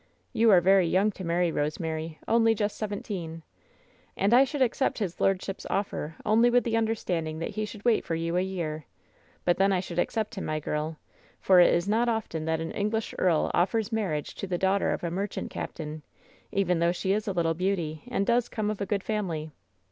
You 0.33 0.49
are 0.49 0.61
very 0.61 0.87
young 0.87 1.11
to 1.11 1.23
marry, 1.23 1.51
Rosemary— 1.51 2.17
only 2.27 2.55
just 2.55 2.75
seventeen. 2.75 3.43
And 4.17 4.33
I 4.33 4.45
should 4.45 4.63
accept 4.63 4.97
his 4.97 5.21
lordship's 5.21 5.67
offer 5.69 6.15
only 6.25 6.49
with 6.49 6.63
the 6.63 6.75
understanding 6.75 7.37
that 7.37 7.51
he 7.51 7.65
should 7.65 7.85
wait 7.85 8.03
for 8.03 8.15
you 8.15 8.35
a 8.35 8.41
year; 8.41 8.85
but 9.45 9.57
then 9.57 9.71
I 9.71 9.79
should 9.79 9.99
accept 9.99 10.33
him, 10.33 10.45
my 10.45 10.59
girl; 10.59 10.97
for 11.39 11.59
it 11.59 11.71
is 11.71 11.87
not 11.87 12.09
often 12.09 12.45
that 12.45 12.59
an 12.59 12.71
English 12.71 13.13
earl 13.19 13.51
offers 13.53 13.91
marriage 13.91 14.33
to 14.37 14.47
the 14.47 14.57
daughter 14.57 14.91
of 14.91 15.03
a 15.03 15.11
merchant 15.11 15.51
captain, 15.51 16.01
even 16.51 16.79
though 16.79 16.91
she 16.91 17.13
is 17.13 17.27
a 17.27 17.31
little 17.31 17.53
beauty 17.53 18.01
and 18.07 18.25
does 18.25 18.49
come 18.49 18.71
of 18.71 18.81
a 18.81 18.87
good 18.87 19.03
family. 19.03 19.51